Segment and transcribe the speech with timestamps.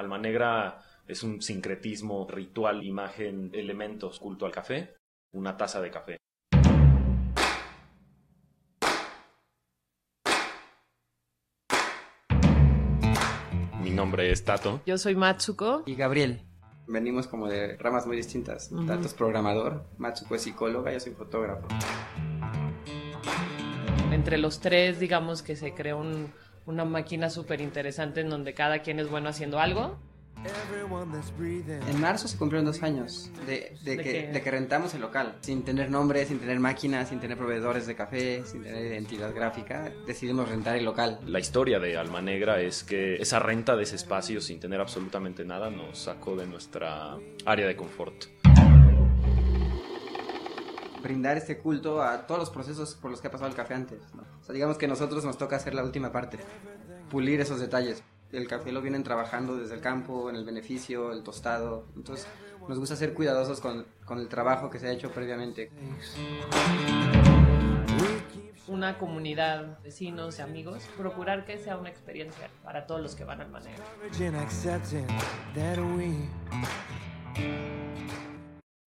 [0.00, 4.96] Alma Negra es un sincretismo, ritual, imagen, elementos, culto al café,
[5.32, 6.16] una taza de café.
[13.82, 14.80] Mi nombre es Tato.
[14.86, 15.82] Yo soy Matsuko.
[15.84, 16.46] Y Gabriel.
[16.86, 18.70] Venimos como de ramas muy distintas.
[18.86, 21.68] Tato es programador, Matsuko es psicóloga, yo soy fotógrafo.
[24.12, 26.32] Entre los tres, digamos que se creó un,
[26.70, 29.98] una máquina súper interesante en donde cada quien es bueno haciendo algo.
[31.86, 35.36] En marzo se cumplieron dos años de, de, que, de, que, rentamos el local.
[35.42, 39.92] Sin tener nombre, sin tener máquinas, sin tener proveedores de café, sin tener identidad gráfica,
[40.06, 41.20] decidimos rentar el local.
[41.26, 45.44] La historia de Alma Negra es que esa renta de ese espacio sin tener absolutamente
[45.44, 48.39] nada nos sacó de nuestra área de confort
[51.10, 54.00] brindar este culto a todos los procesos por los que ha pasado el café antes.
[54.14, 54.22] ¿no?
[54.22, 56.38] O sea, digamos que a nosotros nos toca hacer la última parte,
[57.10, 58.04] pulir esos detalles.
[58.30, 61.86] El café lo vienen trabajando desde el campo, en el beneficio, el tostado.
[61.96, 62.28] Entonces,
[62.68, 65.72] nos gusta ser cuidadosos con, con el trabajo que se ha hecho previamente.
[68.68, 73.40] Una comunidad, vecinos y amigos, procurar que sea una experiencia para todos los que van
[73.40, 73.82] al manejo.